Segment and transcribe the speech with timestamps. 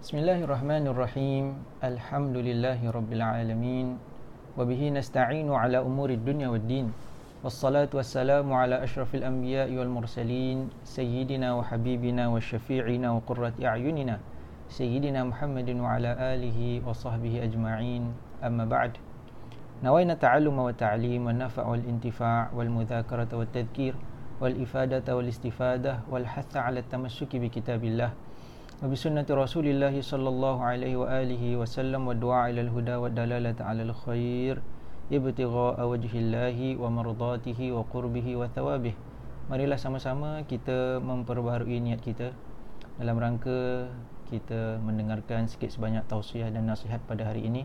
[0.00, 1.44] بسم الله الرحمن الرحيم
[1.84, 3.86] الحمد لله رب العالمين
[4.58, 6.86] وبه نستعين على أمور الدنيا والدين
[7.44, 14.16] والصلاة والسلام على أشرف الأنبياء والمرسلين سيدنا وحبيبنا وشفيعنا وقرة أعيننا
[14.72, 16.58] سيدنا محمد وعلى آله
[16.88, 18.02] وصحبه أجمعين
[18.44, 18.92] أما بعد
[19.84, 23.94] نوينا التعلم والتعليم والنفع والانتفاع والمذاكرة والتذكير
[24.40, 28.10] والإفادة والاستفادة والحث على التمسك بكتاب الله
[28.83, 34.55] وبسنة رسول الله صلى الله عليه وآله وسلم والدعاء إلى الهدى والدلالة على الخير
[35.11, 38.95] ابتغاء وجه الله ومرضاته وقربه وثوابه
[39.45, 42.33] Marilah sama-sama kita memperbaharui niat kita
[42.97, 43.93] dalam rangka
[44.25, 47.61] kita mendengarkan sikit sebanyak tausiah dan nasihat pada hari ini.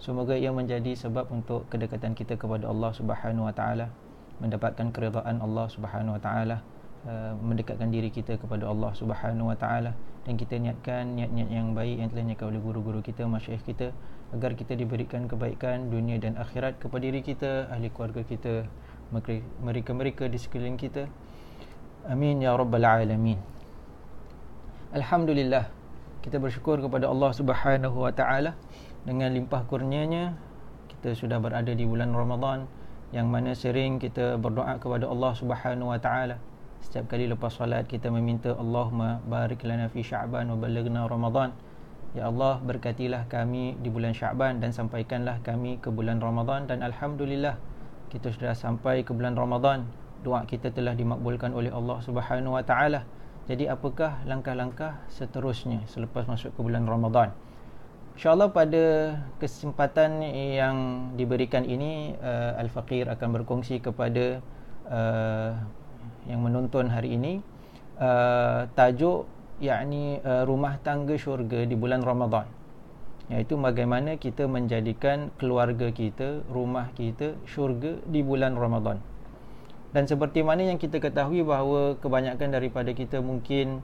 [0.00, 3.92] Semoga ia menjadi sebab untuk kedekatan kita kepada Allah Subhanahu Wa Taala,
[4.40, 6.56] mendapatkan keridhaan Allah Subhanahu Wa Taala,
[7.04, 9.92] uh, mendekatkan diri kita kepada Allah Subhanahu Wa Taala
[10.25, 13.93] dan kita niatkan niat-niat yang baik yang telah dinyatakan oleh guru-guru kita, masyayikh kita
[14.33, 18.65] agar kita diberikan kebaikan dunia dan akhirat kepada diri kita, ahli keluarga kita,
[19.61, 21.05] mereka-mereka di sekeliling kita.
[22.09, 23.37] Amin ya rabbal alamin.
[24.97, 25.69] Alhamdulillah
[26.25, 28.57] kita bersyukur kepada Allah Subhanahu wa taala
[29.05, 30.33] dengan limpah kurnianya
[30.89, 32.65] kita sudah berada di bulan Ramadan
[33.13, 36.41] yang mana sering kita berdoa kepada Allah Subhanahu wa taala
[36.85, 41.49] Setiap kali lepas solat kita meminta Allahumma barik lana fi Sya'ban wa balighna Ramadan.
[42.13, 47.57] Ya Allah berkatilah kami di bulan Sya'ban dan sampaikanlah kami ke bulan Ramadan dan alhamdulillah
[48.13, 49.89] kita sudah sampai ke bulan Ramadan.
[50.21, 53.01] Doa kita telah dimakbulkan oleh Allah Subhanahu wa taala.
[53.49, 57.33] Jadi apakah langkah-langkah seterusnya selepas masuk ke bulan Ramadan?
[58.13, 58.85] InsyaAllah pada
[59.41, 60.21] kesempatan
[60.53, 64.39] yang diberikan ini uh, Al-Faqir akan berkongsi kepada
[64.85, 65.51] uh,
[66.25, 67.41] yang menonton hari ini
[68.01, 69.29] uh, tajuk
[69.61, 72.45] yakni uh, rumah tangga syurga di bulan Ramadan
[73.25, 79.01] iaitu bagaimana kita menjadikan keluarga kita rumah kita syurga di bulan Ramadan
[79.95, 83.81] dan seperti mana yang kita ketahui bahawa kebanyakan daripada kita mungkin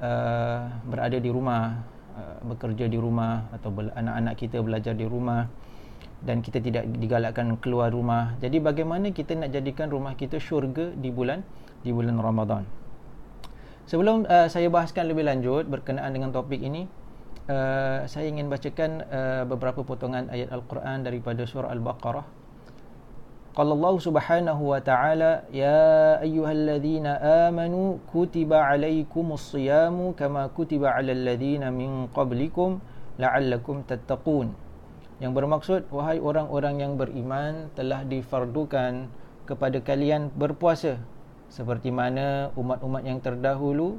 [0.00, 1.84] uh, berada di rumah
[2.16, 5.46] uh, bekerja di rumah atau anak-anak kita belajar di rumah
[6.20, 8.36] dan kita tidak digalakkan keluar rumah.
[8.44, 11.40] Jadi bagaimana kita nak jadikan rumah kita syurga di bulan
[11.80, 12.64] di bulan Ramadan.
[13.90, 16.86] Sebelum uh, saya bahaskan lebih lanjut berkenaan dengan topik ini,
[17.50, 22.22] uh, saya ingin bacakan uh, beberapa potongan ayat Al-Quran daripada surah Al-Baqarah.
[23.50, 27.18] Qala Allah Subhanahu wa taala, "Ya ayyuhalladzina
[27.50, 32.78] amanu kutiba alaikumus siyamu kama kutiba alal ladzina min qablikum
[33.18, 34.54] la'allakum tattaqun."
[35.18, 39.10] Yang bermaksud wahai orang-orang yang beriman telah difardukan
[39.50, 41.02] kepada kalian berpuasa
[41.50, 43.98] seperti mana umat-umat yang terdahulu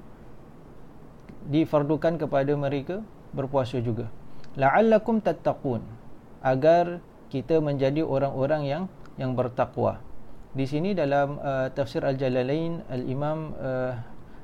[1.52, 3.04] difardukan kepada mereka
[3.36, 4.08] berpuasa juga.
[4.56, 5.84] La'allakum tattaqun.
[6.42, 8.84] Agar kita menjadi orang-orang yang
[9.16, 10.02] yang bertakwa.
[10.52, 13.94] Di sini dalam uh, tafsir al-jalalain al-imam uh,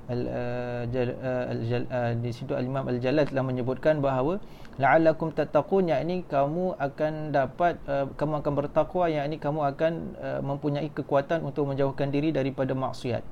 [0.07, 4.39] al, uh, jal, uh, al, jal, uh, di situ al-imam al-jalal telah menyebutkan bahawa
[4.77, 10.89] la'allakum tattaqun yakni kamu akan dapat uh, kamu akan bertakwa yakni kamu akan uh, mempunyai
[10.93, 13.25] kekuatan untuk menjauhkan diri daripada maksiat.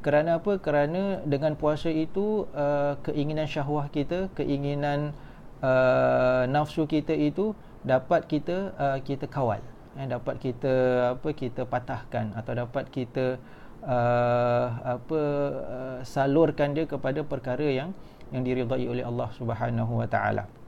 [0.00, 0.56] Kerana apa?
[0.58, 5.14] Kerana dengan puasa itu uh, keinginan syahwah kita keinginan
[5.62, 7.52] uh, nafsu kita itu
[7.86, 9.60] dapat kita uh, kita kawal.
[9.98, 10.74] Eh, dapat kita
[11.18, 13.42] apa kita patahkan atau dapat kita
[13.82, 15.20] uh, apa
[15.66, 17.90] uh, salurkan dia kepada perkara yang
[18.30, 20.59] yang diridai oleh Allah Subhanahu wa taala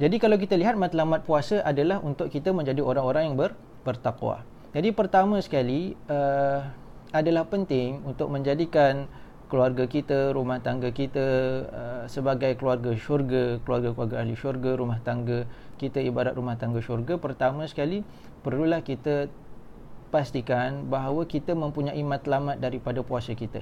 [0.00, 3.52] jadi kalau kita lihat matlamat puasa adalah untuk kita menjadi orang-orang yang ber,
[3.84, 4.40] bertakwa.
[4.72, 6.64] Jadi pertama sekali uh,
[7.12, 9.04] adalah penting untuk menjadikan
[9.52, 11.26] keluarga kita, rumah tangga kita
[11.68, 15.44] uh, sebagai keluarga syurga, keluarga-keluarga ahli syurga, rumah tangga
[15.76, 17.20] kita ibarat rumah tangga syurga.
[17.20, 18.00] Pertama sekali
[18.40, 19.28] perlulah kita
[20.08, 23.60] pastikan bahawa kita mempunyai matlamat daripada puasa kita.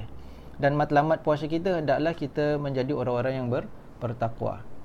[0.54, 3.66] Dan matlamat puasa kita hendaklah kita menjadi orang-orang yang ber,
[3.98, 4.77] bertakwa.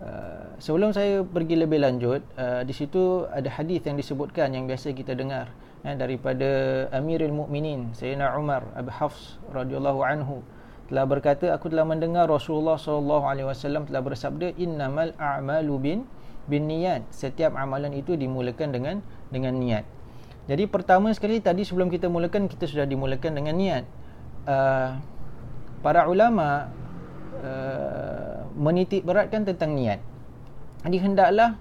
[0.00, 4.96] Uh, sebelum saya pergi lebih lanjut uh, di situ ada hadis yang disebutkan yang biasa
[4.96, 5.52] kita dengar
[5.84, 6.48] eh, daripada
[6.88, 10.40] Amirul Mukminin Sayyidina Umar Abu Hafs radhiyallahu anhu.
[10.88, 15.98] Telah berkata aku telah mendengar Rasulullah sallallahu alaihi wasallam telah bersabda innamal a'malu bin
[16.48, 18.96] bin niat setiap amalan itu dimulakan dengan
[19.28, 19.84] dengan niat.
[20.48, 23.84] Jadi pertama sekali tadi sebelum kita mulakan kita sudah dimulakan dengan niat.
[24.48, 24.96] Uh,
[25.84, 26.72] para ulama
[27.44, 28.29] uh,
[28.60, 30.04] menitik beratkan tentang niat.
[30.84, 31.56] Jadi hendaklah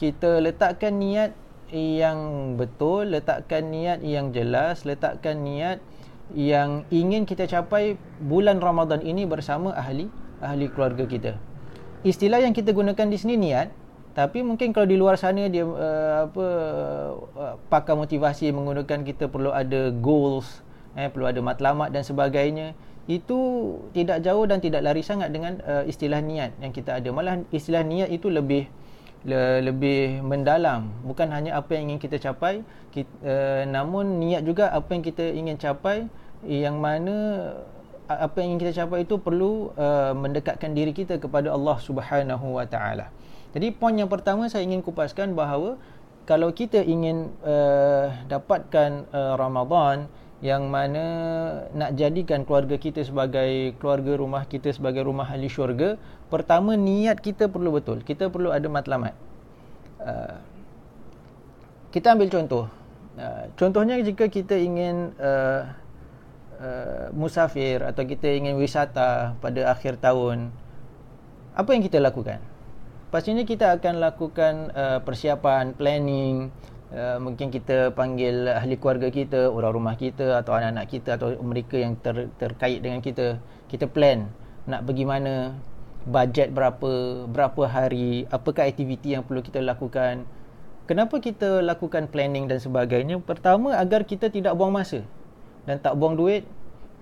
[0.00, 1.36] kita letakkan niat
[1.68, 5.84] yang betul, letakkan niat yang jelas, letakkan niat
[6.32, 10.08] yang ingin kita capai bulan Ramadan ini bersama ahli
[10.40, 11.36] ahli keluarga kita.
[12.04, 13.68] Istilah yang kita gunakan di sini niat,
[14.16, 16.46] tapi mungkin kalau di luar sana dia uh, apa
[17.36, 20.64] uh, pakar motivasi menggunakan kita perlu ada goals,
[20.96, 22.72] eh perlu ada matlamat dan sebagainya.
[23.08, 23.40] Itu
[23.96, 27.08] tidak jauh dan tidak lari sangat dengan uh, istilah niat yang kita ada.
[27.08, 28.68] Malah istilah niat itu lebih
[29.24, 32.60] le, lebih mendalam bukan hanya apa yang ingin kita capai
[32.92, 36.04] kita, uh, namun niat juga apa yang kita ingin capai
[36.44, 37.16] yang mana
[38.08, 42.68] apa yang ingin kita capai itu perlu uh, mendekatkan diri kita kepada Allah Subhanahu Wa
[42.68, 43.08] Taala.
[43.56, 45.80] Jadi poin yang pertama saya ingin kupaskan bahawa
[46.28, 51.04] kalau kita ingin uh, dapatkan uh, Ramadan yang mana
[51.74, 55.98] nak jadikan keluarga kita sebagai keluarga rumah kita sebagai rumah ahli syurga
[56.30, 58.06] pertama niat kita perlu betul.
[58.06, 59.18] Kita perlu ada matlamat.
[59.98, 60.38] Uh,
[61.90, 62.70] kita ambil contoh.
[63.18, 65.74] Uh, contohnya jika kita ingin uh,
[66.62, 70.54] uh, musafir atau kita ingin wisata pada akhir tahun
[71.58, 72.38] apa yang kita lakukan?
[73.10, 76.54] Pastinya kita akan lakukan uh, persiapan planning
[76.88, 81.76] Uh, mungkin kita panggil ahli keluarga kita, orang rumah kita atau anak-anak kita atau mereka
[81.76, 83.36] yang ter, terkait dengan kita.
[83.68, 84.32] Kita plan
[84.64, 85.52] nak pergi mana,
[86.08, 90.24] bajet berapa, berapa hari, apakah aktiviti yang perlu kita lakukan.
[90.88, 93.20] Kenapa kita lakukan planning dan sebagainya?
[93.20, 95.04] Pertama agar kita tidak buang masa
[95.68, 96.48] dan tak buang duit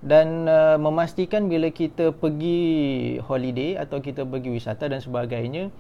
[0.02, 2.58] dan uh, memastikan bila kita pergi
[3.22, 5.70] holiday atau kita pergi wisata dan sebagainya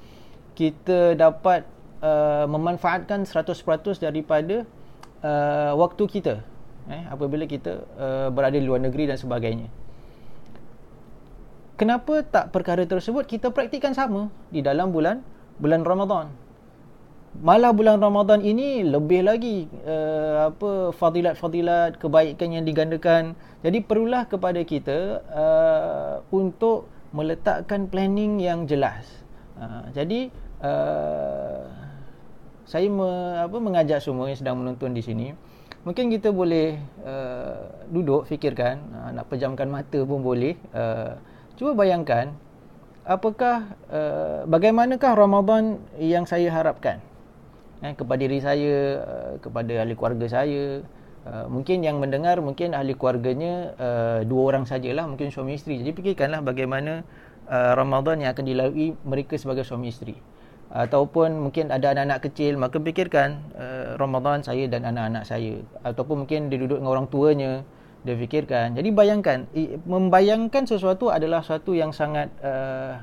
[0.54, 3.56] kita dapat Uh, memanfaatkan 100%
[4.04, 4.68] daripada
[5.24, 6.44] uh, waktu kita
[6.86, 9.68] eh apabila kita uh, berada di luar negeri dan sebagainya.
[11.76, 15.20] Kenapa tak perkara tersebut kita praktikkan sama di dalam bulan
[15.60, 16.32] bulan Ramadan?
[17.36, 23.36] Malah bulan Ramadan ini lebih lagi uh, apa fadilat-fadilat kebaikan yang digandakan.
[23.60, 29.04] Jadi perlulah kepada kita uh, untuk meletakkan planning yang jelas.
[29.60, 30.32] Uh, jadi
[30.64, 31.85] uh,
[32.66, 33.06] saya me,
[33.38, 35.30] apa mengajak semua yang sedang menonton di sini
[35.86, 37.62] mungkin kita boleh uh,
[37.94, 40.58] duduk fikirkan uh, nak pejamkan mata pun boleh.
[40.74, 41.14] Uh,
[41.54, 42.34] cuba bayangkan
[43.06, 46.98] apakah uh, bagaimanakah Ramadan yang saya harapkan?
[47.86, 50.82] Eh, kepada diri saya uh, kepada ahli keluarga saya.
[51.26, 55.86] Uh, mungkin yang mendengar mungkin ahli keluarganya uh, dua orang sajalah mungkin suami isteri.
[55.86, 57.06] Jadi fikirkanlah bagaimana
[57.46, 60.18] uh, Ramadan yang akan dilalui mereka sebagai suami isteri
[60.70, 65.62] ataupun mungkin ada anak-anak kecil maka fikirkan uh, Ramadan saya dan anak-anak saya.
[65.86, 67.62] Ataupun mungkin dia duduk dengan orang tuanya
[68.02, 68.74] dia fikirkan.
[68.74, 69.46] Jadi bayangkan
[69.86, 72.98] membayangkan sesuatu adalah sesuatu yang sangat uh,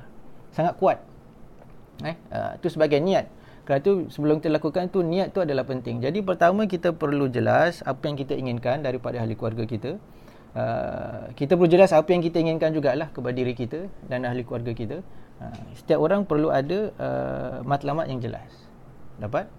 [0.51, 0.99] sangat kuat.
[2.03, 3.31] Eh uh, itu sebagai niat.
[3.63, 6.03] Kerana itu sebelum kita lakukan itu niat itu adalah penting.
[6.03, 9.95] Jadi pertama kita perlu jelas apa yang kita inginkan daripada ahli keluarga kita.
[10.53, 14.69] Uh, kita perlu jelas apa yang kita inginkan jugalah kepada diri kita dan ahli keluarga
[14.77, 15.01] kita
[15.41, 18.49] Ha, setiap orang perlu ada uh, matlamat yang jelas.
[19.17, 19.49] Dapat?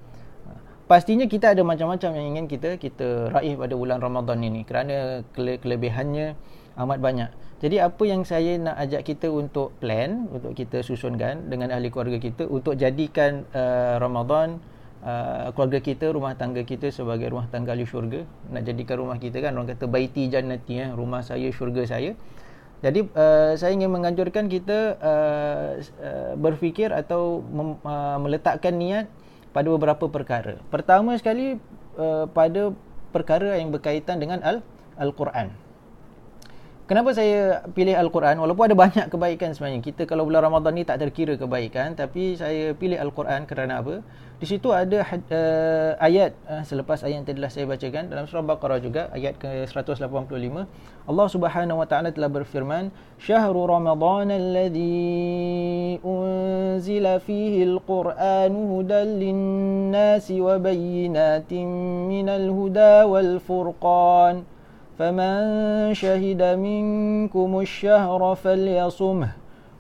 [0.47, 0.51] Ha,
[0.87, 5.59] pastinya kita ada macam-macam yang ingin kita kita raih pada bulan Ramadan ini kerana kele-
[5.59, 6.39] kelebihannya
[6.79, 7.31] amat banyak.
[7.65, 12.21] Jadi apa yang saya nak ajak kita untuk plan, untuk kita susunkan dengan ahli keluarga
[12.21, 14.61] kita untuk jadikan uh, Ramadan
[15.01, 18.27] uh, keluarga kita, rumah tangga kita sebagai rumah tangga ahli syurga.
[18.53, 22.13] Nak jadikan rumah kita kan orang kata baiti jannati ya, rumah saya syurga saya.
[22.85, 29.09] Jadi uh, saya ingin menganjurkan kita uh, uh, berfikir atau mem, uh, meletakkan niat
[29.57, 30.61] pada beberapa perkara.
[30.69, 31.57] Pertama sekali
[31.97, 32.77] uh, pada
[33.09, 34.61] perkara yang berkaitan dengan al
[35.01, 35.49] Al-Quran.
[36.85, 38.37] Kenapa saya pilih Al-Quran?
[38.37, 39.81] Walaupun ada banyak kebaikan sebenarnya.
[39.81, 41.97] Kita kalau bulan Ramadan ni tak terkira kebaikan.
[41.97, 44.05] Tapi saya pilih Al-Quran kerana apa?
[44.35, 48.83] Di situ ada uh, ayat uh, selepas ayat yang telah saya bacakan dalam surah Baqarah
[48.83, 50.67] juga ayat ke-185
[51.07, 52.91] Allah Subhanahu wa taala telah berfirman
[53.23, 61.71] Syahrul Ramadan alladhi unzila fihi al-Qur'an hudan lin-nasi wa bayyinatin
[62.11, 64.43] minal huda wal furqan.
[64.99, 69.44] Faman shahida minkum ash-shahra falyasumhu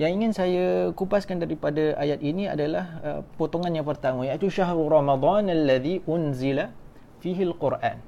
[0.00, 5.52] Yang ingin saya kupaskan daripada ayat ini adalah uh, potongan yang pertama iaitu syahrul ramadan
[5.52, 6.72] alladhi unzila
[7.20, 8.00] fihi alquran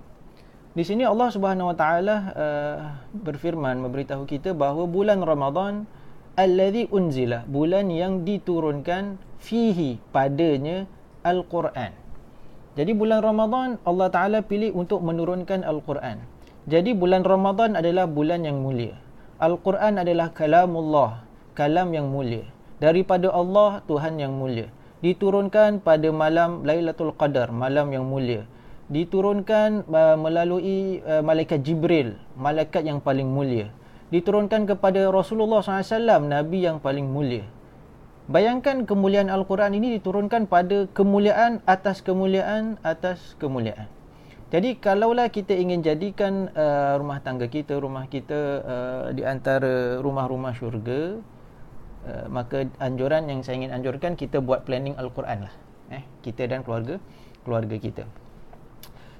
[0.74, 2.76] di sini Allah Subhanahu wa taala uh,
[3.14, 5.86] berfirman memberitahu kita bahawa bulan Ramadan
[6.34, 10.88] alladhi unzila bulan yang diturunkan fihi padanya
[11.22, 12.04] al-Quran
[12.74, 16.18] Jadi bulan Ramadan Allah Taala pilih untuk menurunkan Al-Quran.
[16.66, 18.98] Jadi bulan Ramadan adalah bulan yang mulia.
[19.38, 21.22] Al-Quran adalah kalamullah,
[21.54, 22.44] kalam yang mulia.
[22.82, 24.68] Daripada Allah Tuhan yang mulia.
[25.00, 28.44] Diturunkan pada malam Lailatul Qadar, malam yang mulia.
[28.90, 33.72] Diturunkan uh, melalui uh, malaikat Jibril, malaikat yang paling mulia.
[34.12, 37.48] Diturunkan kepada Rasulullah SAW, Nabi yang paling mulia.
[38.24, 43.84] Bayangkan kemuliaan Al-Quran ini diturunkan pada kemuliaan atas kemuliaan atas kemuliaan.
[44.48, 50.56] Jadi kalaulah kita ingin jadikan uh, rumah tangga kita, rumah kita uh, di antara rumah-rumah
[50.56, 51.20] syurga,
[52.06, 55.54] uh, maka anjuran yang saya ingin anjurkan kita buat planning Al-Quran lah.
[55.92, 56.96] Eh, kita dan keluarga
[57.44, 58.04] keluarga kita.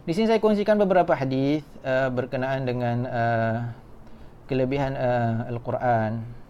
[0.04, 3.58] Di sini saya kongsikan beberapa hadis uh, berkenaan dengan uh,
[4.48, 6.44] kelebihan uh, Al-Quran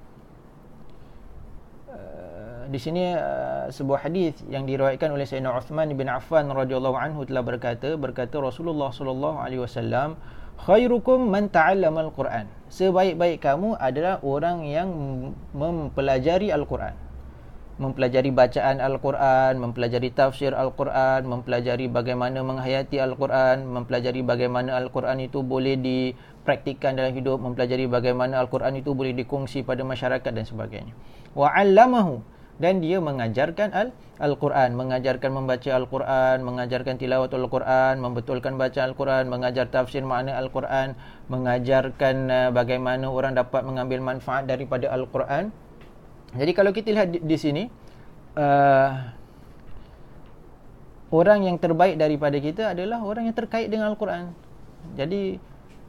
[2.69, 7.45] di sini uh, sebuah hadis yang diriwayatkan oleh Sayyidina Uthman bin Affan radhiyallahu anhu telah
[7.45, 10.17] berkata berkata Rasulullah sallallahu alaihi wasallam
[10.65, 14.91] khairukum man ta'allama al-Quran sebaik-baik kamu adalah orang yang
[15.55, 16.99] mempelajari al-Quran.
[17.75, 25.75] Mempelajari bacaan al-Quran mempelajari tafsir al-Quran mempelajari bagaimana menghayati al-Quran mempelajari bagaimana al-Quran itu boleh
[25.83, 30.95] dipraktikkan dalam hidup mempelajari bagaimana al-Quran itu boleh dikongsi pada masyarakat dan sebagainya.
[31.35, 32.23] Wa 'allamahu
[32.63, 39.67] dan dia mengajarkan al Al-Quran, mengajarkan membaca Al-Quran, mengajarkan tilawat Al-Quran, membetulkan baca Al-Quran, mengajar
[39.67, 40.95] tafsir makna Al-Quran,
[41.27, 45.51] mengajarkan uh, bagaimana orang dapat mengambil manfaat daripada Al-Quran.
[46.39, 47.67] Jadi kalau kita lihat di, di sini,
[48.39, 49.03] uh,
[51.11, 54.31] orang yang terbaik daripada kita adalah orang yang terkait dengan Al-Quran.
[54.95, 55.43] Jadi,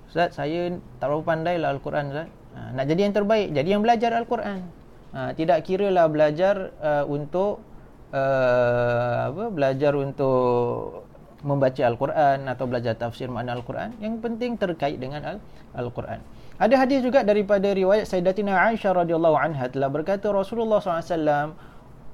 [0.10, 2.28] Ustaz, saya tak berapa pandai lah Al-Quran, Ustaz.
[2.58, 4.85] Uh, nak jadi yang terbaik, jadi yang belajar Al-Quran.
[5.16, 7.64] Ha, tidak kira lah belajar uh, untuk
[8.12, 11.08] uh, apa belajar untuk
[11.40, 16.20] membaca al-Quran atau belajar tafsir makna al-Quran yang penting terkait dengan al- al-Quran.
[16.60, 21.56] Ada hadis juga daripada riwayat Sayyidatina Aisyah radhiyallahu anha telah berkata Rasulullah SAW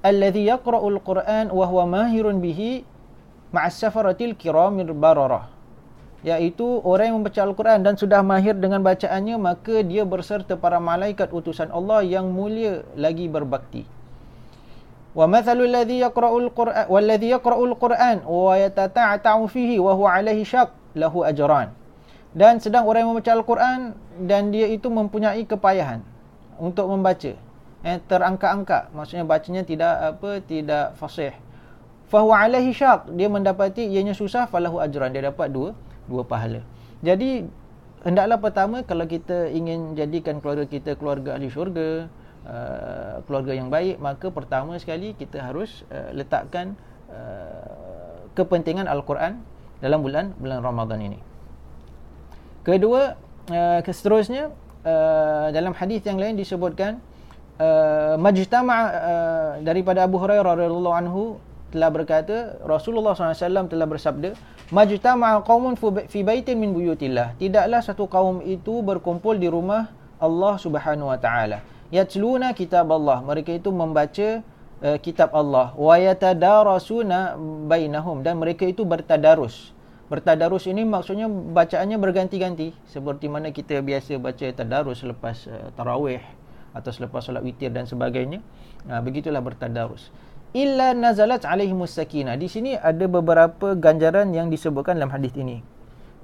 [0.05, 2.85] alladhi yaqra'ul Quran wa huwa mahirun bihi
[3.49, 5.49] ma'as safaratil kiramir bararah
[6.21, 11.33] iaitu orang yang membaca Al-Quran dan sudah mahir dengan bacaannya maka dia berserta para malaikat
[11.33, 13.89] utusan Allah yang mulia lagi berbakti.
[15.11, 20.45] Wa mathalul ladzi yaqra'ul Qur'an wal ladzi yaqra'ul Qur'an wa yatata'u fihi wa huwa 'alaihi
[20.45, 21.73] syaq lahu ajran.
[22.31, 23.79] Dan sedang orang yang membaca Al-Quran
[24.23, 25.99] dan dia itu mempunyai kepayahan
[26.61, 27.35] untuk membaca.
[27.81, 31.33] Eh, terangka-angka maksudnya bacanya tidak apa tidak fasih.
[32.07, 35.73] Fa huwa 'alaihi syaq dia mendapati ianya susah falahu ajran dia dapat dua
[36.11, 36.59] dua pahala.
[36.99, 37.47] Jadi
[38.03, 42.11] hendaklah pertama kalau kita ingin jadikan keluarga kita keluarga ahli syurga,
[42.43, 46.75] uh, keluarga yang baik, maka pertama sekali kita harus uh, letakkan
[47.07, 49.39] uh, kepentingan al-Quran
[49.79, 51.19] dalam bulan bulan Ramadan ini.
[52.61, 53.17] Kedua,
[53.49, 54.53] uh, seterusnya
[54.85, 57.01] uh, dalam hadis yang lain disebutkan
[57.57, 61.23] uh, majtama uh, daripada Abu Hurairah radhiyallahu anhu
[61.71, 64.35] telah berkata Rasulullah SAW telah bersabda
[64.75, 65.79] majtama'a qaumun
[66.11, 67.39] fi baitin min buyutillah.
[67.39, 69.87] Tidaklah satu kaum itu berkumpul di rumah
[70.19, 71.63] Allah Subhanahu wa taala.
[71.91, 73.19] Yatluna kitab Allah.
[73.23, 74.43] Mereka itu membaca
[74.83, 75.75] uh, kitab Allah.
[75.75, 77.35] Wa yatadarasuna
[77.67, 78.23] bainahum.
[78.23, 79.75] Dan mereka itu bertadarus.
[80.07, 82.75] Bertadarus ini maksudnya bacaannya berganti-ganti.
[82.87, 86.23] Seperti mana kita biasa baca tadarus selepas uh, tarawih
[86.71, 88.39] atau selepas solat witir dan sebagainya.
[88.87, 90.11] Uh, begitulah bertadarus
[90.51, 92.35] illa nazalat alaihimus sakinah.
[92.35, 95.63] Di sini ada beberapa ganjaran yang disebutkan dalam hadis ini.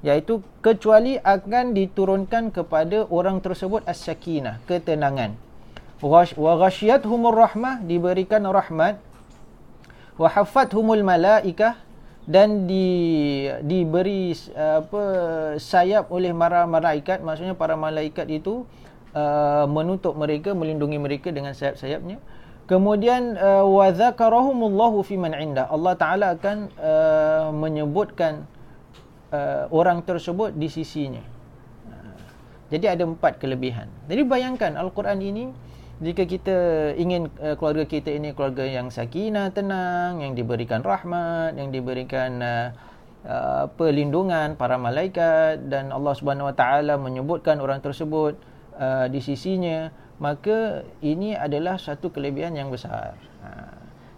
[0.05, 5.33] Yaitu kecuali akan diturunkan kepada orang tersebut as-sakinah, ketenangan.
[6.03, 9.01] Wa ghasyiathumur rahmah diberikan rahmat.
[10.21, 11.81] Wa haffathumul malaikah
[12.27, 15.03] dan di diberi apa
[15.55, 18.67] sayap oleh para malaikat maksudnya para malaikat itu
[19.15, 22.19] uh, menutup mereka melindungi mereka dengan sayap-sayapnya
[22.67, 25.71] Kemudian uh, wa dzakarahumullahu fi man inda.
[25.71, 28.43] Allah Taala akan uh, menyebutkan
[29.31, 31.23] uh, orang tersebut di sisinya.
[31.87, 32.19] Uh,
[32.67, 33.87] jadi ada empat kelebihan.
[34.11, 35.43] Jadi bayangkan Al-Quran ini
[36.03, 36.57] jika kita
[36.99, 42.75] ingin uh, keluarga kita ini keluarga yang sakinah, tenang, yang diberikan rahmat, yang diberikan uh,
[43.23, 48.35] uh, perlindungan para malaikat dan Allah Subhanahu Wa Taala menyebutkan orang tersebut
[48.75, 53.13] uh, di sisinya maka ini adalah satu kelebihan yang besar.
[53.45, 53.49] Ha.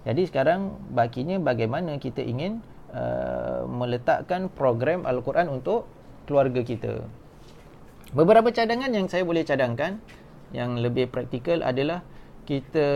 [0.08, 2.64] Jadi sekarang bakinya bagaimana kita ingin
[2.96, 5.92] uh, meletakkan program Al-Quran untuk
[6.24, 7.04] keluarga kita.
[8.16, 10.02] Beberapa cadangan yang saya boleh cadangkan
[10.56, 12.02] yang lebih praktikal adalah
[12.50, 12.88] kita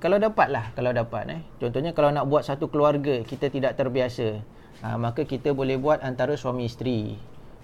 [0.00, 4.40] kalau dapatlah kalau dapat eh contohnya kalau nak buat satu keluarga kita tidak terbiasa
[4.80, 7.20] ha, maka kita boleh buat antara suami isteri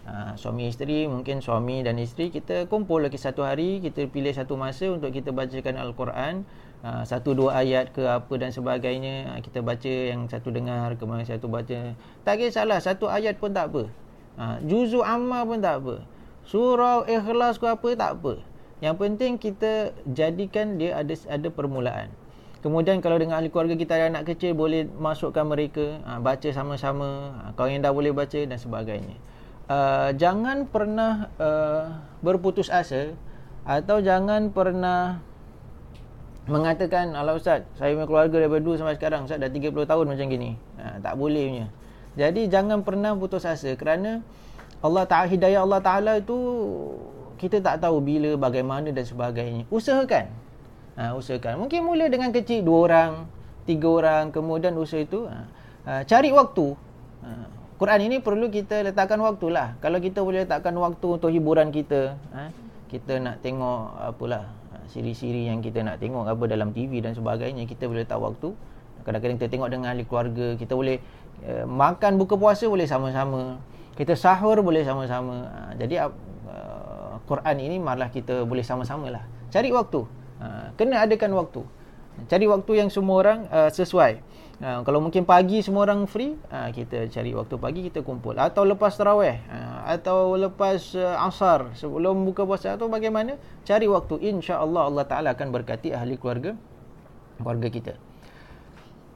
[0.07, 4.57] ha, suami isteri mungkin suami dan isteri kita kumpul lagi satu hari kita pilih satu
[4.57, 6.47] masa untuk kita bacakan Al-Quran.
[6.80, 9.28] Ha, satu dua ayat ke apa dan sebagainya.
[9.28, 11.92] Ha, kita baca yang satu dengar kemudian satu baca.
[12.25, 13.85] Tak kisahlah satu ayat pun tak apa.
[14.40, 16.00] Ha, juzu amma pun tak apa.
[16.49, 18.40] Surau ikhlas ke apa tak apa.
[18.80, 22.09] Yang penting kita jadikan dia ada ada permulaan.
[22.61, 27.37] Kemudian kalau dengan ahli keluarga kita ada anak kecil boleh masukkan mereka ha, baca sama-sama.
[27.45, 29.21] Ha, kau yang dah boleh baca dan sebagainya.
[29.71, 31.95] Uh, jangan pernah uh,
[32.27, 33.15] berputus asa
[33.62, 35.23] atau jangan pernah
[36.50, 40.27] mengatakan ala ustaz saya punya keluarga daripada dulu sampai sekarang ustaz dah 30 tahun macam
[40.27, 40.59] gini.
[40.83, 41.69] Ha, tak boleh punya.
[42.19, 44.27] Jadi jangan pernah putus asa kerana
[44.83, 46.39] Allah Taala hidayah Allah Taala itu
[47.39, 49.71] kita tak tahu bila bagaimana dan sebagainya.
[49.71, 50.35] Usahakan
[50.99, 53.12] ha, usahakan mungkin mula dengan kecil dua orang
[53.65, 55.47] tiga orang kemudian usaha itu ha,
[55.87, 56.75] ha, cari waktu
[57.23, 57.29] ha,
[57.80, 62.12] Quran ini perlu kita letakkan waktu lah kalau kita boleh letakkan waktu untuk hiburan kita
[62.28, 62.52] ha,
[62.92, 67.64] kita nak tengok apalah ha, siri-siri yang kita nak tengok apa dalam TV dan sebagainya
[67.64, 68.52] kita boleh letak waktu.
[69.00, 71.00] Kadang-kadang kita tengok dengan ahli keluarga kita boleh
[71.49, 73.56] uh, makan buka puasa boleh sama-sama.
[73.96, 75.49] Kita sahur boleh sama-sama.
[75.49, 80.04] Ha, jadi uh, Quran ini malah kita boleh sama-sama lah cari waktu.
[80.37, 81.64] Ha, kena adakan waktu.
[82.28, 84.20] Cari waktu yang semua orang uh, sesuai.
[84.61, 88.69] Uh, kalau mungkin pagi semua orang free, uh, kita cari waktu pagi kita kumpul atau
[88.69, 94.93] lepas tarawih uh, atau lepas uh, asar sebelum buka puasa atau bagaimana cari waktu insya-Allah
[94.93, 96.61] Allah Taala akan berkati ahli keluarga
[97.40, 98.10] keluarga kita.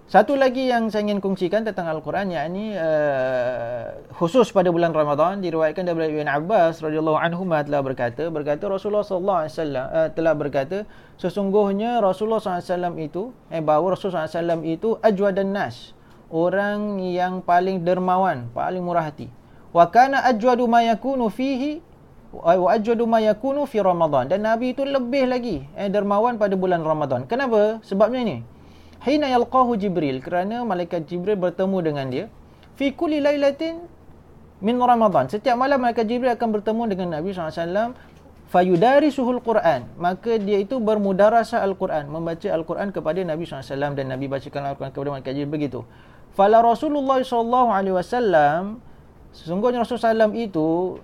[0.05, 5.81] Satu lagi yang saya ingin kongsikan tentang Al-Quran yakni uh, khusus pada bulan Ramadan diriwayatkan
[5.81, 10.79] daripada Ibn Abbas radhiyallahu anhu telah berkata berkata Rasulullah sallallahu alaihi wasallam uh, telah berkata
[11.17, 15.97] sesungguhnya Rasulullah SAW itu eh bahawa Rasulullah SAW itu ajwadan nas
[16.29, 19.33] orang yang paling dermawan paling murah hati.
[19.73, 21.81] Wa kana ajwadu ma yakunu fihi
[22.29, 24.29] wa ajwadu ma yakunu fi Ramadan.
[24.29, 27.25] Dan Nabi itu lebih lagi eh dermawan pada bulan Ramadan.
[27.25, 27.81] Kenapa?
[27.81, 28.39] Sebabnya ini
[29.05, 32.27] hina yalqahu jibril kerana malaikat jibril bertemu dengan dia.
[32.75, 33.85] Fi kulli lailatin
[34.65, 35.29] min ramadan.
[35.29, 37.95] Setiap malam malaikat jibril akan bertemu dengan nabi SAW
[38.49, 39.87] fayudarisuhul quran.
[40.01, 45.09] Maka dia itu bermudarasah al-quran membaca al-quran kepada nabi SAW dan nabi bacakan al-quran kepada
[45.15, 45.81] malaikat jibril begitu.
[46.35, 48.81] Fala rasulullah SAW
[49.37, 50.99] sesungguhnya rasulullah SAW itu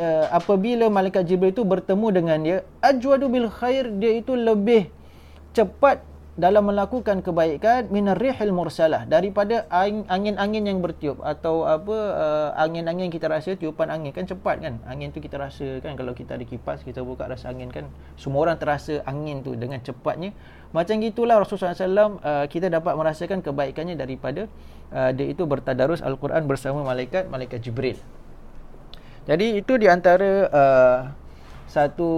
[0.00, 4.90] uh, apabila malaikat jibril itu bertemu dengan dia ajwadu bil khair dia itu lebih
[5.54, 6.02] cepat
[6.34, 9.70] dalam melakukan kebaikan minar rihil mursalah daripada
[10.10, 14.10] angin-angin yang bertiup atau apa uh, angin-angin kita rasa tiupan angin.
[14.10, 14.82] Kan cepat kan?
[14.90, 17.86] Angin tu kita rasa kan kalau kita ada kipas kita buka rasa angin kan
[18.18, 20.34] semua orang terasa angin tu dengan cepatnya.
[20.74, 24.50] Macam gitulah Rasulullah SAW uh, kita dapat merasakan kebaikannya daripada
[24.90, 27.94] uh, dia itu bertadarus Al-Quran bersama malaikat malaikat Jibril.
[29.30, 30.98] Jadi itu di antara uh,
[31.70, 32.10] satu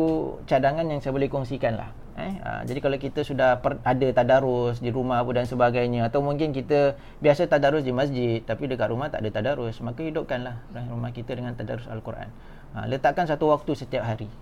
[0.48, 4.80] cadangan yang saya boleh kongsikan lah Eh, ha, jadi kalau kita sudah per, ada tadarus
[4.80, 9.12] di rumah apa dan sebagainya atau mungkin kita biasa tadarus di masjid tapi dekat rumah
[9.12, 12.32] tak ada tadarus maka hidupkanlah rumah kita dengan tadarus al-Quran.
[12.72, 14.32] Ha, letakkan satu waktu setiap hari.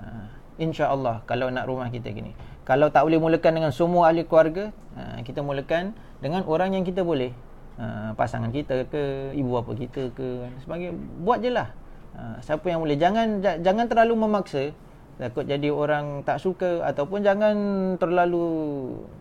[0.00, 0.24] Ha,
[0.56, 2.32] InsyaAllah kalau nak rumah kita gini.
[2.64, 5.92] Kalau tak boleh mulakan dengan semua ahli keluarga, ha, kita mulakan
[6.24, 7.36] dengan orang yang kita boleh.
[7.76, 10.96] Ha, pasangan kita ke, ibu bapa kita ke, sebagainya.
[11.20, 11.68] Buat je lah.
[12.16, 12.96] Ha, siapa yang boleh.
[12.96, 14.72] Jangan jangan terlalu memaksa
[15.18, 17.56] takut jadi orang tak suka ataupun jangan
[17.98, 18.46] terlalu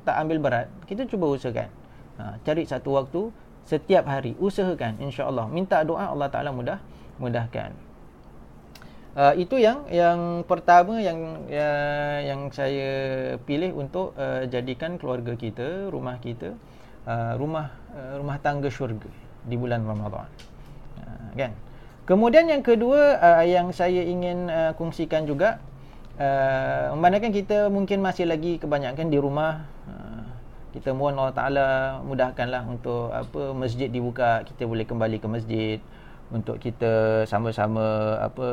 [0.05, 1.69] tak ambil berat kita cuba usahakan.
[2.17, 3.33] Ha, cari satu waktu
[3.65, 5.49] setiap hari usahakan insyaallah.
[5.49, 6.79] Minta doa Allah Taala mudah
[7.19, 7.73] mudahkan.
[9.17, 11.69] Uh, itu yang yang pertama yang ya,
[12.21, 16.53] yang saya pilih untuk uh, jadikan keluarga kita rumah kita
[17.09, 19.09] uh, rumah uh, rumah tangga syurga
[19.41, 20.29] di bulan Ramadan.
[21.01, 21.51] Uh, kan?
[22.05, 25.57] Kemudian yang kedua uh, yang saya ingin uh, kongsikan juga
[26.17, 30.25] uh, memandangkan kita mungkin masih lagi kebanyakan di rumah uh,
[30.75, 31.67] kita mohon Allah Taala
[32.05, 35.79] mudahkanlah untuk apa masjid dibuka kita boleh kembali ke masjid
[36.27, 38.47] untuk kita sama-sama apa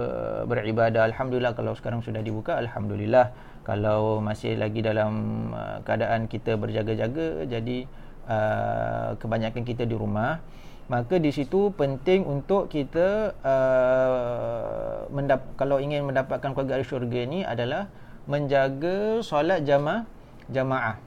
[0.46, 1.10] beribadah.
[1.10, 3.34] Alhamdulillah kalau sekarang sudah dibuka alhamdulillah.
[3.64, 7.88] Kalau masih lagi dalam uh, keadaan kita berjaga-jaga jadi
[8.28, 10.38] uh, kebanyakan kita di rumah
[10.84, 17.40] maka di situ penting untuk kita uh, mendap- kalau ingin mendapatkan keluarga ahli syurga ni
[17.40, 17.88] adalah
[18.28, 20.04] menjaga solat jamaah
[20.52, 21.00] jamaah.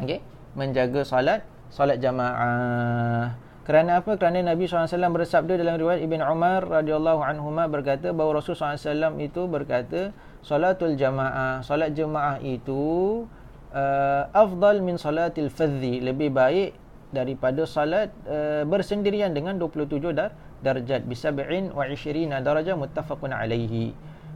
[0.00, 0.24] Okey?
[0.56, 3.36] Menjaga solat solat jamaah.
[3.62, 4.18] Kerana apa?
[4.18, 9.46] Kerana Nabi SAW bersabda dalam riwayat Ibn Umar radhiyallahu anhuma berkata bahawa Rasul SAW itu
[9.46, 10.10] berkata
[10.42, 13.22] solatul jamaah solat jamaah itu
[13.70, 16.81] uh, afdal min solatil fadhi lebih baik
[17.12, 20.32] daripada salat uh, bersendirian dengan 27 dar
[20.64, 23.92] darjat bisab'in wa 20 darajah muttafaqun alaihi.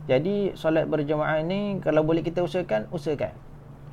[0.07, 3.35] Jadi solat berjemaah ni kalau boleh kita usahakan usahakan.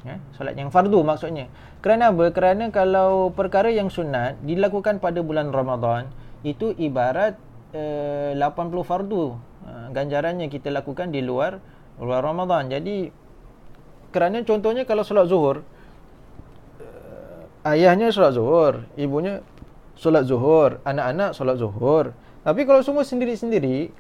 [0.04, 1.48] Ya, solat yang fardu maksudnya.
[1.80, 2.30] Kerana apa?
[2.36, 6.12] Kerana kalau perkara yang sunat dilakukan pada bulan Ramadan
[6.44, 7.40] itu ibarat
[7.74, 9.40] uh, 80 fardu.
[9.64, 11.58] Uh, ganjarannya kita lakukan di luar
[11.98, 12.68] luar Ramadan.
[12.68, 13.10] Jadi
[14.14, 15.66] kerana contohnya kalau solat zuhur
[17.64, 19.44] ayahnya solat zuhur, ibunya
[19.96, 22.12] solat zuhur, anak-anak solat zuhur.
[22.44, 23.92] Tapi kalau semua sendiri-sendiri,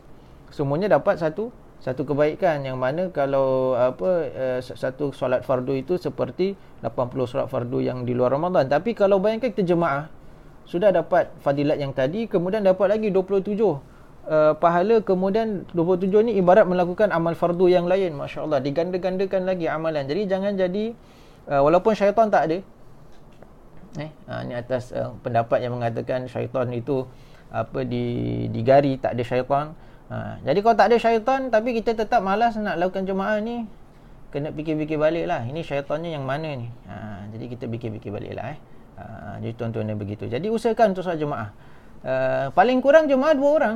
[0.52, 1.52] semuanya dapat satu
[1.84, 7.84] satu kebaikan yang mana kalau apa uh, satu solat fardu itu seperti 80 solat fardu
[7.84, 8.71] yang di luar Ramadan.
[8.71, 10.08] Tapi kalau bayangkan kita jemaah
[10.63, 13.84] sudah dapat fadilat yang tadi, kemudian dapat lagi 27
[14.28, 20.08] uh, pahala kemudian 27 ni ibarat melakukan amal fardu yang lain masya-Allah diganda-gandakan lagi amalan
[20.08, 20.95] jadi jangan jadi
[21.52, 22.58] uh, walaupun syaitan tak ada
[24.02, 27.06] eh ha, ni atas uh, pendapat yang mengatakan syaitan itu
[27.54, 28.06] apa di
[28.50, 29.78] digari tak ada syaitan.
[30.10, 33.70] Ha, jadi kalau tak ada syaitan tapi kita tetap malas nak lakukan jemaah ni
[34.34, 35.46] kena fikir-fikir balik lah.
[35.46, 36.68] Ini syaitannya yang mana ni?
[36.90, 38.60] Ha, jadi kita fikir-fikir balik lah eh.
[38.98, 39.04] Ha,
[39.38, 40.26] jadi tuan-tuan dia begitu.
[40.26, 41.50] Jadi usahakan untuk solat jemaah.
[42.04, 43.76] Uh, paling kurang jemaah dua orang.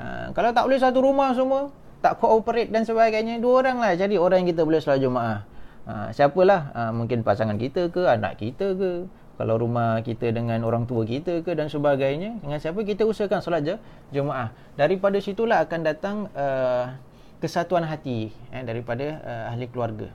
[0.00, 1.68] Ha, kalau tak boleh satu rumah semua
[2.00, 3.92] tak cooperate dan sebagainya dua orang lah.
[3.92, 5.44] Jadi orang yang kita boleh solat jemaah.
[5.84, 6.72] Ha, siapalah?
[6.72, 11.42] Ha, mungkin pasangan kita ke anak kita ke kalau rumah kita dengan orang tua kita
[11.42, 13.74] ke dan sebagainya dengan siapa kita usahakan solat je
[14.14, 16.94] jemaah daripada situlah akan datang uh,
[17.42, 20.08] kesatuan hati eh, daripada uh, ahli keluarga.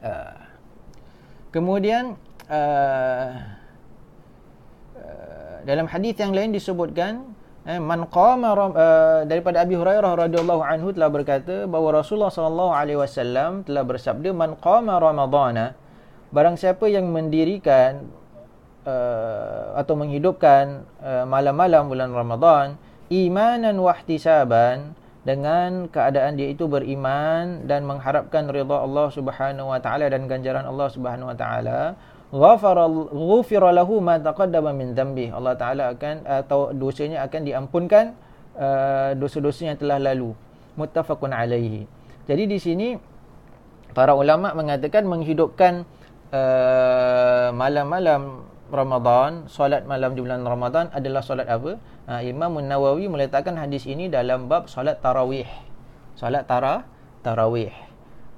[0.00, 0.36] Uh,
[1.52, 2.16] kemudian
[2.48, 3.30] uh,
[4.96, 7.36] uh, dalam hadis yang lain disebutkan
[7.68, 12.98] eh, man qama uh, daripada Abi Hurairah radhiyallahu anhu telah berkata bahawa Rasulullah sallallahu alaihi
[12.98, 15.76] wasallam telah bersabda man qama ramadhana
[16.30, 18.06] barang siapa yang mendirikan
[18.86, 22.66] uh, atau menghidupkan uh, malam-malam bulan Ramadan
[23.10, 24.94] imanan wahtisaban
[25.26, 30.86] dengan keadaan dia itu beriman dan mengharapkan ridha Allah Subhanahu wa taala dan ganjaran Allah
[30.86, 31.98] Subhanahu wa taala
[32.30, 38.14] ghafara lahu ma taqaddama min dhanbi Allah taala akan atau dosanya akan diampunkan
[38.54, 40.30] uh, dosa-dosa yang telah lalu.
[40.76, 41.88] Muttafaqun alaihi
[42.26, 42.88] jadi di sini
[43.94, 45.86] para ulama mengatakan menghidupkan
[46.36, 51.78] uh, malam-malam Ramadan, solat malam di bulan Ramadan adalah solat apa?
[52.10, 55.46] Uh, Imam Nawawi meletakkan hadis ini dalam bab solat tarawih.
[56.18, 56.82] Solat tara
[57.22, 57.70] tarawih.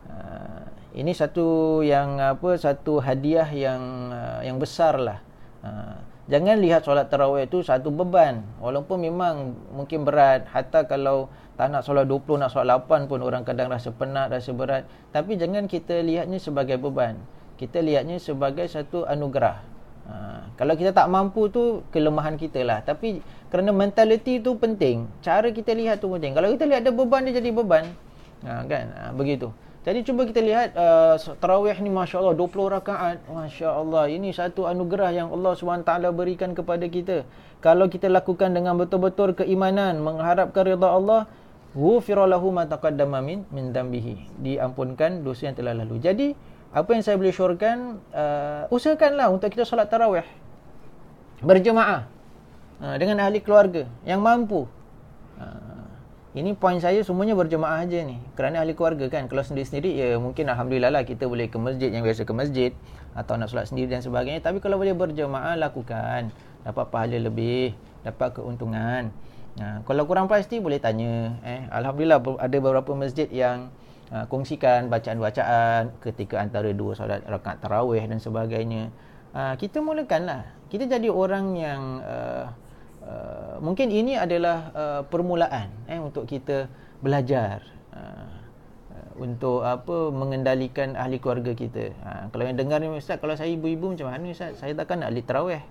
[0.04, 2.60] Uh, ini satu yang apa?
[2.60, 5.24] Satu hadiah yang uh, yang besarlah.
[5.64, 5.96] Uh,
[6.28, 8.44] jangan lihat solat tarawih itu satu beban.
[8.60, 13.48] Walaupun memang mungkin berat, hatta kalau tak nak solat 20 nak solat 8 pun orang
[13.48, 14.84] kadang rasa penat, rasa berat.
[15.08, 17.16] Tapi jangan kita lihatnya sebagai beban
[17.58, 19.58] kita lihatnya sebagai satu anugerah.
[20.08, 20.14] Ha,
[20.56, 22.80] kalau kita tak mampu tu kelemahan kita lah.
[22.80, 23.20] Tapi
[23.52, 25.10] kerana mentaliti tu penting.
[25.20, 26.32] Cara kita lihat tu penting.
[26.32, 27.84] Kalau kita lihat ada beban dia jadi beban.
[28.46, 28.86] Ha, kan?
[28.94, 29.52] Ha, begitu.
[29.88, 33.16] Jadi cuba kita lihat uh, tarawih ni Masya Allah 20 rakaat.
[33.24, 37.24] Masya Allah ini satu anugerah yang Allah SWT berikan kepada kita.
[37.64, 40.00] Kalau kita lakukan dengan betul-betul keimanan.
[40.04, 41.24] Mengharapkan rida Allah.
[41.76, 44.40] Wufiralahu ma taqaddama min, min dambihi.
[44.40, 46.00] Diampunkan dosa yang telah lalu.
[46.00, 46.28] Jadi
[46.68, 50.26] apa yang saya boleh syorkan uh, usahakanlah untuk kita solat tarawih
[51.40, 52.04] berjemaah
[52.84, 54.68] uh, dengan ahli keluarga yang mampu.
[55.40, 55.88] Uh,
[56.36, 58.20] ini poin saya semuanya berjemaah aja ni.
[58.36, 62.04] Kerana ahli keluarga kan kalau sendiri-sendiri ya mungkin alhamdulillah lah kita boleh ke masjid yang
[62.04, 62.70] biasa ke masjid
[63.16, 64.44] atau nak solat sendiri dan sebagainya.
[64.44, 66.30] Tapi kalau boleh berjemaah lakukan.
[66.68, 67.72] Dapat pahala lebih
[68.04, 69.08] dapat keuntungan.
[69.56, 73.72] Uh, kalau kurang pasti boleh tanya eh alhamdulillah ada beberapa masjid yang
[74.12, 78.92] uh, kongsikan bacaan-bacaan ketika antara dua solat rakaat tarawih dan sebagainya.
[79.32, 80.48] Uh, kita mulakanlah.
[80.68, 82.44] Kita jadi orang yang uh,
[83.04, 86.68] uh, mungkin ini adalah uh, permulaan eh untuk kita
[87.00, 88.38] belajar uh,
[89.18, 91.90] untuk apa mengendalikan ahli keluarga kita.
[92.06, 94.62] Ha, kalau yang dengar ni ustaz kalau saya ibu-ibu macam mana ustaz?
[94.62, 95.62] Saya takkan nak lead tarawih.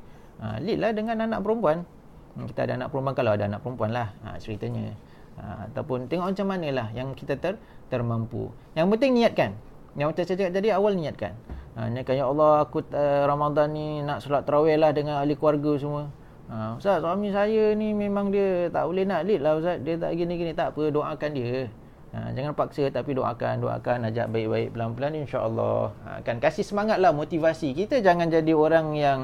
[0.43, 1.88] Ha, lead lah dengan anak perempuan.
[2.36, 4.93] Hmm, kita ada anak perempuan kalau ada anak perempuan lah ha, ceritanya
[5.38, 7.56] ha, ataupun tengok macam mana lah yang kita ter,
[7.88, 8.52] termampu.
[8.73, 9.52] Yang penting niatkan.
[9.97, 11.34] Yang macam saya cakap tadi awal niatkan.
[11.78, 15.78] Ha, niatkan ya Allah aku uh, Ramadan ni nak solat tarawih lah dengan ahli keluarga
[15.78, 16.04] semua.
[16.47, 19.78] Ha, Ustaz suami saya ni memang dia tak boleh nak lead lah Ustaz.
[19.82, 20.54] Dia tak gini-gini.
[20.58, 21.69] Tak apa doakan dia.
[22.15, 25.93] Ha, jangan paksa tapi doakan doakan ajak baik-baik pelan-pelan insyaAllah.
[26.08, 27.78] Ha, kan kasih semangat lah motivasi.
[27.78, 29.19] Kita jangan jadi orang yang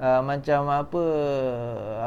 [0.00, 1.04] uh, macam apa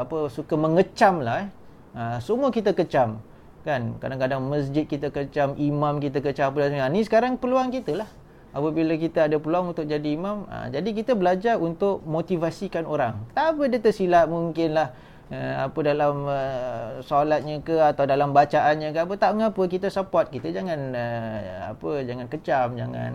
[0.04, 1.61] apa suka mengecam lah eh
[1.92, 3.20] Ha, semua kita kecam.
[3.62, 3.96] Kan?
[4.02, 6.92] Kadang-kadang masjid kita kecam, imam kita kecam apa dan sebagainya.
[6.92, 8.10] Ni sekarang peluang kita lah.
[8.52, 13.56] apabila kita ada peluang untuk jadi imam ha, jadi kita belajar untuk motivasikan orang tak
[13.56, 14.92] apa dia tersilap mungkinlah
[15.32, 20.28] uh, apa dalam uh, solatnya ke atau dalam bacaannya ke apa tak mengapa kita support
[20.28, 23.10] kita jangan uh, apa jangan kecam jangan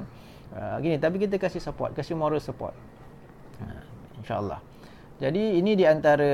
[0.58, 2.74] uh, gini tapi kita kasih support kasih moral support
[3.62, 3.82] uh,
[4.18, 4.58] insyaallah
[5.18, 6.34] jadi ini di antara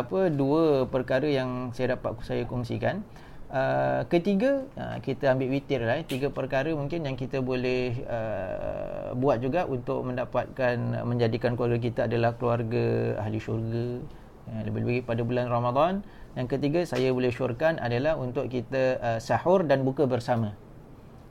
[0.00, 3.04] apa dua perkara yang saya dapat saya kongsikan.
[3.52, 6.08] Uh, ketiga uh, kita ambil witir lah eh.
[6.08, 12.32] tiga perkara mungkin yang kita boleh uh, buat juga untuk mendapatkan menjadikan keluarga kita adalah
[12.40, 14.00] keluarga ahli syurga
[14.48, 16.00] ya, lebih-lebih pada bulan Ramadan.
[16.32, 20.56] Yang ketiga saya boleh syorkan adalah untuk kita uh, sahur dan buka bersama.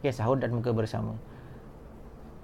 [0.06, 1.18] Okay, sahur dan buka bersama.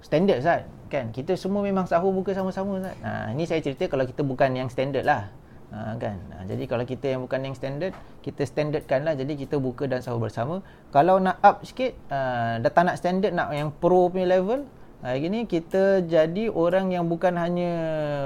[0.02, 1.12] Standard Ustaz kan?
[1.12, 2.96] Kita semua memang sahur buka sama-sama Ustaz.
[3.04, 5.28] Ha, ini saya cerita kalau kita bukan yang standard lah.
[5.68, 6.16] Ha, kan?
[6.32, 7.92] Ha, jadi kalau kita yang bukan yang standard
[8.24, 9.14] kita standardkan lah.
[9.14, 10.64] Jadi kita buka dan sahur bersama.
[10.90, 14.64] Kalau nak up sikit uh, dah tak nak standard nak yang pro punya level
[14.98, 17.70] hari ni kita jadi orang yang bukan hanya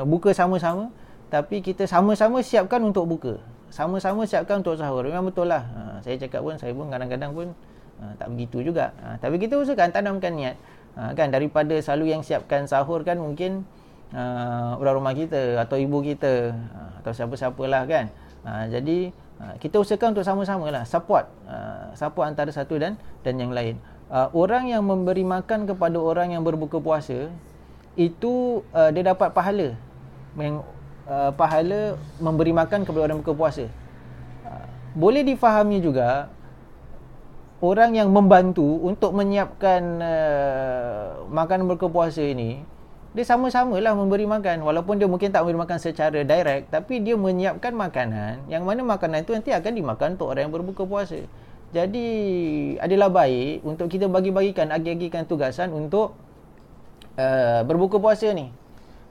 [0.08, 0.88] buka sama-sama
[1.28, 3.34] tapi kita sama-sama siapkan untuk buka.
[3.68, 5.04] Sama-sama siapkan untuk sahur.
[5.04, 5.64] Memang betul lah.
[5.66, 7.48] Ha, saya cakap pun saya pun kadang-kadang pun
[8.00, 8.92] ha, tak begitu juga.
[9.00, 10.56] Ha, tapi kita usahakan tanamkan niat
[10.96, 13.64] ha, kan daripada selalu yang siapkan sahur kan mungkin
[14.12, 18.12] uh, orang rumah kita atau ibu kita uh, atau siapa-siapalah kan.
[18.42, 18.98] Uh, jadi
[19.40, 23.78] uh, kita usahakan untuk sama-sama lah support uh, support antara satu dan dan yang lain.
[24.12, 27.32] Uh, orang yang memberi makan kepada orang yang berbuka puasa
[27.96, 29.72] itu uh, dia dapat pahala.
[30.36, 30.64] Yang
[31.08, 33.64] uh, pahala memberi makan kepada orang berbuka puasa.
[34.44, 36.28] Uh, boleh difahami juga
[37.62, 42.60] orang yang membantu untuk menyiapkan uh, makanan berbuka puasa ini
[43.12, 44.64] dia sama-sama lah memberi makan.
[44.64, 49.22] Walaupun dia mungkin tak memberi makan secara direct tapi dia menyiapkan makanan yang mana makanan
[49.22, 51.20] itu nanti akan dimakan untuk orang yang berbuka puasa.
[51.72, 52.08] Jadi
[52.80, 56.16] adalah baik untuk kita bagi-bagikan agi-agikan tugasan untuk
[57.16, 58.48] uh, berbuka puasa ni.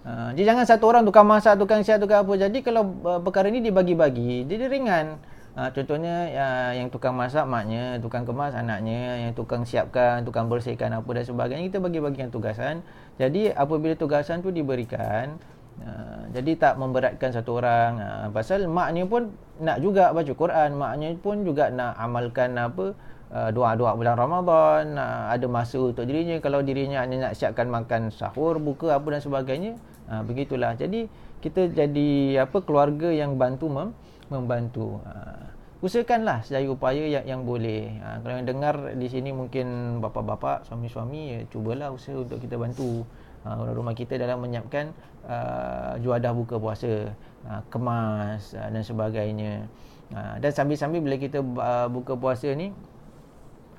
[0.01, 2.33] Uh, jadi jangan satu orang tukang masak tukang siap tukang apa.
[2.37, 6.47] Jadi kalau uh, perkara ni dibagi-bagi dia, dia ringan Ha, contohnya ya,
[6.79, 11.67] yang tukang masak maknya, tukang kemas anaknya, yang tukang siapkan, tukang bersihkan apa dan sebagainya
[11.67, 12.79] kita bagi-bagikan tugasan.
[13.19, 15.35] Jadi apabila tugasan tu diberikan,
[15.83, 17.99] uh, jadi tak memberatkan satu orang.
[17.99, 22.95] Uh, pasal maknya pun nak juga baca Quran, maknya pun juga nak amalkan apa
[23.31, 28.55] doa-doa bulan Ramadan, uh, ada masa untuk dirinya kalau dirinya hanya nak siapkan makan sahur,
[28.55, 29.75] buka apa dan sebagainya.
[30.07, 30.79] Uh, begitulah.
[30.79, 31.11] Jadi
[31.43, 33.95] kita jadi apa keluarga yang bantu mem-
[34.31, 35.03] membantu.
[35.03, 35.51] Ha,
[35.83, 37.99] usahakanlah sedaya upaya yang, yang boleh.
[37.99, 43.03] Ha, kalau yang dengar di sini mungkin bapa-bapa, suami-suami, ya, cubalah usaha untuk kita bantu
[43.43, 44.93] ha, orang rumah kita dalam menyiapkan
[45.25, 47.11] uh, juadah buka puasa,
[47.45, 49.67] ha, kemas ha, dan sebagainya.
[50.15, 52.71] Ha, dan sambil-sambil bila kita uh, buka puasa ni,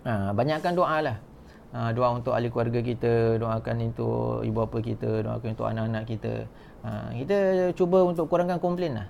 [0.05, 1.17] ha, banyakkan doa lah.
[1.73, 6.35] Ha, doa untuk ahli keluarga kita, doakan untuk ibu bapa kita, doakan untuk anak-anak kita.
[6.85, 7.39] Ha, kita
[7.73, 9.09] cuba untuk kurangkan komplain lah.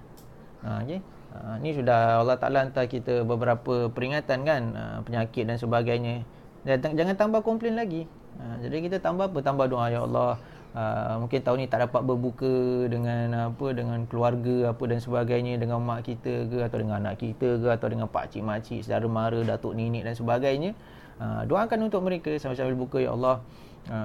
[0.63, 1.03] Ha, okay?
[1.33, 6.29] Ha, ni sudah Allah Ta'ala hantar kita beberapa peringatan kan ha, Penyakit dan sebagainya.
[6.61, 8.05] Dan, Jangan tambah komplain lagi.
[8.37, 9.41] Ha, Jadi kita tambah apa?
[9.41, 10.37] Tambah doa Ya Allah
[10.77, 15.81] ha, Mungkin tahun ni tak dapat berbuka Dengan apa dengan keluarga apa dan sebagainya Dengan
[15.81, 19.73] mak kita ke Atau dengan anak kita ke Atau dengan pakcik makcik Saudara mara, datuk
[19.73, 20.77] nenek dan sebagainya.
[21.17, 23.41] Ha, Doakan untuk mereka Sambil-sambil buka Ya Allah
[23.89, 23.97] ha,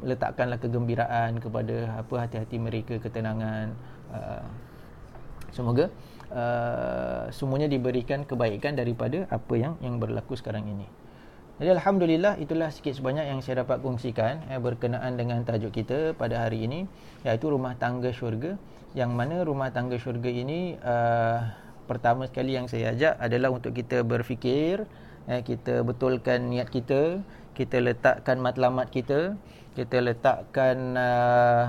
[0.00, 3.76] Letakkanlah kegembiraan Kepada apa hati-hati mereka Ketenangan.
[4.08, 4.40] Ha,
[5.52, 5.92] Semoga
[6.32, 10.88] uh, semuanya diberikan kebaikan daripada apa yang yang berlaku sekarang ini.
[11.60, 16.48] Jadi alhamdulillah itulah sikit sebanyak yang saya dapat kongsikan eh, berkenaan dengan tajuk kita pada
[16.48, 16.90] hari ini
[17.22, 18.58] iaitu rumah tangga syurga
[18.98, 21.54] yang mana rumah tangga syurga ini uh,
[21.86, 24.88] pertama sekali yang saya ajak adalah untuk kita berfikir
[25.30, 27.20] eh, kita betulkan niat kita
[27.52, 29.36] kita letakkan matlamat kita
[29.78, 31.64] kita letakkan uh,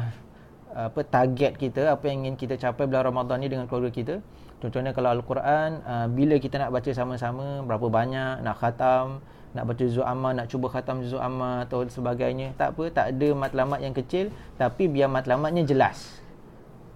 [0.74, 4.16] apa target kita apa yang ingin kita capai bulan Ramadan ni dengan keluarga kita
[4.64, 9.20] Contohnya kalau Al-Quran uh, Bila kita nak baca sama-sama Berapa banyak Nak khatam
[9.52, 13.28] Nak baca Zul Amma Nak cuba khatam Zul Amma Atau sebagainya Tak apa Tak ada
[13.36, 16.24] matlamat yang kecil Tapi biar matlamatnya jelas.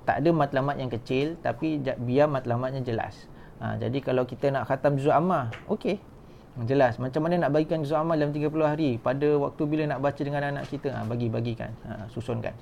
[0.08, 3.28] Tak ada matlamat yang kecil Tapi biar matlamatnya jelas.
[3.60, 6.00] Ha, Jadi kalau kita nak khatam Zul Amma Okey
[6.64, 6.96] Jelas.
[7.04, 8.96] Macam mana nak bagikan Zul Amma dalam 30 hari?
[8.96, 10.96] Pada waktu bila nak baca dengan anak kita?
[10.96, 12.56] Ha, Bagi-bagikan ha, Susunkan.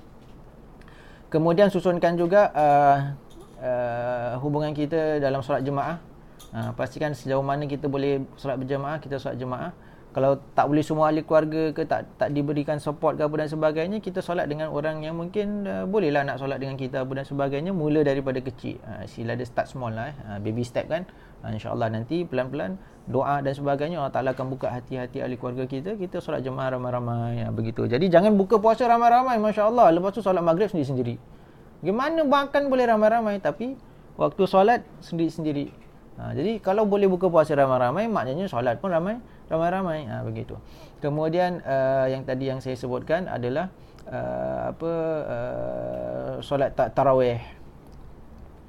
[1.30, 2.98] Kemudian susunkan juga uh,
[3.60, 6.00] uh, hubungan kita dalam solat jemaah
[6.52, 9.72] uh, pastikan sejauh mana kita boleh solat berjemaah kita solat jemaah
[10.16, 14.00] kalau tak boleh semua ahli keluarga ke tak tak diberikan support ke apa dan sebagainya
[14.00, 17.76] kita solat dengan orang yang mungkin uh, bolehlah nak solat dengan kita apa dan sebagainya
[17.76, 18.80] mula daripada kecil.
[18.80, 20.16] Uh, sila ada start small lah eh.
[20.24, 21.04] uh, baby step kan.
[21.44, 26.00] Uh, insyaallah nanti pelan-pelan doa dan sebagainya Allah Taala akan buka hati-hati ahli keluarga kita
[26.00, 27.44] kita solat jemaah ramai-ramai.
[27.44, 27.84] Ya, begitu.
[27.84, 31.35] Jadi jangan buka puasa ramai-ramai masya-Allah lepas tu solat maghrib sendiri-sendiri
[31.84, 33.76] Gimana makan boleh ramai-ramai tapi
[34.16, 35.68] waktu solat sendiri-sendiri.
[36.16, 39.20] Ha, jadi kalau boleh buka puasa ramai-ramai maknanya solat pun ramai
[39.52, 40.08] ramai-ramai.
[40.08, 40.56] Ha, begitu.
[41.04, 43.68] Kemudian uh, yang tadi yang saya sebutkan adalah
[44.08, 44.92] uh, apa
[45.28, 47.36] uh, solat tarawih.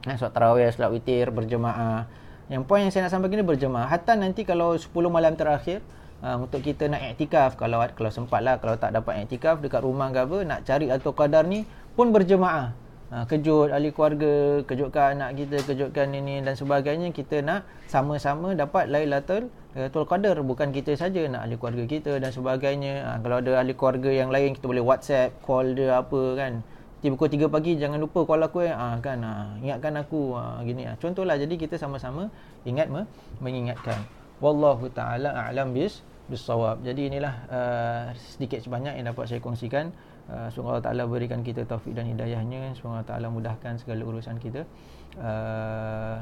[0.04, 2.04] Ha, solat tarawih, solat witir berjemaah.
[2.52, 3.88] Yang poin yang saya nak sampaikan ni berjemaah.
[3.88, 5.80] Hatta nanti kalau 10 malam terakhir
[6.18, 10.10] Uh, untuk kita nak iktikaf kalau kalau sempat lah kalau tak dapat iktikaf dekat rumah
[10.10, 11.62] ke apa nak cari atau qadar ni
[11.94, 12.74] pun berjemaah
[13.12, 18.92] ha, kejut ahli keluarga, kejutkan anak kita, kejutkan ini dan sebagainya, kita nak sama-sama dapat
[18.92, 23.06] Lailatul Lailatul Qadar bukan kita saja nak ahli keluarga kita dan sebagainya.
[23.06, 26.66] Ha, kalau ada ahli keluarga yang lain kita boleh WhatsApp, call dia apa kan.
[26.98, 28.74] Nanti pukul 3 pagi jangan lupa call aku eh.
[28.74, 30.98] Ha, kan ha, ingatkan aku ha, gini ha.
[30.98, 32.34] Contohlah jadi kita sama-sama
[32.66, 33.06] ingat me,
[33.38, 34.02] mengingatkan.
[34.42, 36.84] Wallahu taala a'lam bis bisawab.
[36.84, 39.96] Jadi inilah uh, sedikit sebanyak yang dapat saya kongsikan.
[40.28, 42.76] Uh, semoga Allah Ta'ala berikan kita taufik dan hidayahnya.
[42.76, 44.68] Semoga Allah Ta'ala mudahkan segala urusan kita.
[45.16, 46.20] Uh,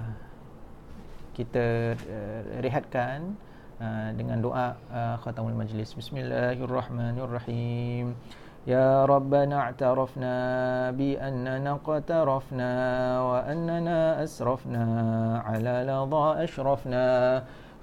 [1.36, 3.36] Kita uh, rehatkan
[3.84, 5.92] uh, dengan doa uh, khatamul majlis.
[5.92, 8.16] Bismillahirrahmanirrahim.
[8.64, 12.72] Ya Rabbana a'tarafna bi annana qatarafna
[13.20, 15.84] wa annana asrafna ala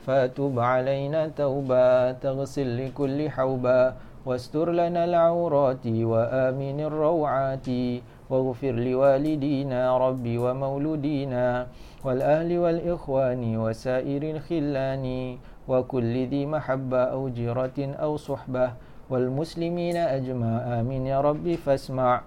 [0.07, 7.69] alayna tauba taghsil li kulli hawba واستر لنا العورات وآمن الروعات.
[8.31, 11.67] واغفر لوالدينا ربي ومولودينا
[12.07, 15.05] والأهل والإخوان وسائر الخلان
[15.69, 18.73] وكل ذي محبة أو جيرة أو صحبة
[19.11, 22.23] والمسلمين أجمع آمين يا ربي فاسمع.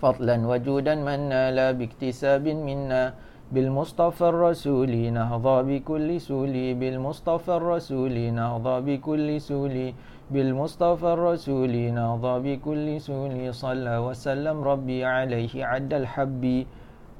[0.00, 3.12] فضلا وجودا منا لا باكتساب منا.
[3.50, 9.94] بالمصطفى الرسول نهضى بكل سولي بالمصطفى الرسول نهضى بكل سولي
[10.30, 16.42] بالمصطفى الرسول نهضى بكل سولي صلى وسلم ربي عليه عد الحب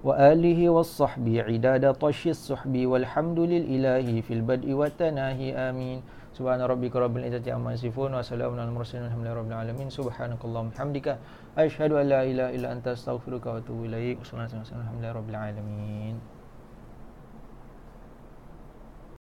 [0.07, 2.75] وآله والصحب عداد طش الصحب.
[2.87, 5.99] والحمد للإله في البدء والتناهي آمين.
[6.33, 9.91] سبحان ربك رب العزة عما يصفون وسلام على المرسلين والحمد لله رب العالمين.
[9.91, 11.19] سبحانك اللهم وبحمدك
[11.57, 14.23] Ashhadu an la ilaha illa anta astaghfiruka wa atubu ilaik.
[14.23, 16.40] Wassalamualaikum warahmatullahi wabarakatuh.